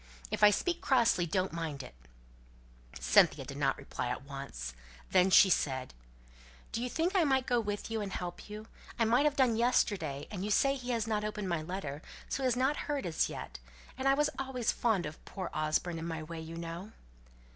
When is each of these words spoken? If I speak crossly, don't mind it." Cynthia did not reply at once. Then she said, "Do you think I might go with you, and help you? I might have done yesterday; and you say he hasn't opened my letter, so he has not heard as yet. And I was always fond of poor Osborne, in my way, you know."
If 0.31 0.41
I 0.43 0.49
speak 0.49 0.81
crossly, 0.81 1.27
don't 1.27 1.53
mind 1.53 1.83
it." 1.83 1.93
Cynthia 2.99 3.45
did 3.45 3.57
not 3.57 3.77
reply 3.77 4.07
at 4.07 4.23
once. 4.23 4.73
Then 5.11 5.29
she 5.29 5.51
said, 5.51 5.93
"Do 6.71 6.81
you 6.81 6.89
think 6.89 7.15
I 7.15 7.23
might 7.23 7.45
go 7.45 7.59
with 7.59 7.91
you, 7.91 8.01
and 8.01 8.11
help 8.11 8.49
you? 8.49 8.67
I 8.97 9.05
might 9.05 9.25
have 9.25 9.35
done 9.35 9.55
yesterday; 9.57 10.27
and 10.31 10.43
you 10.43 10.49
say 10.49 10.73
he 10.75 10.89
hasn't 10.89 11.23
opened 11.23 11.49
my 11.49 11.61
letter, 11.61 12.01
so 12.27 12.41
he 12.41 12.45
has 12.45 12.55
not 12.55 12.77
heard 12.87 13.05
as 13.05 13.29
yet. 13.29 13.59
And 13.95 14.07
I 14.07 14.15
was 14.15 14.31
always 14.39 14.71
fond 14.71 15.05
of 15.05 15.23
poor 15.23 15.51
Osborne, 15.53 15.99
in 15.99 16.07
my 16.07 16.23
way, 16.23 16.39
you 16.39 16.57
know." 16.57 16.93